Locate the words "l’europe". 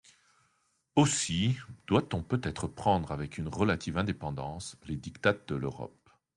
5.53-6.09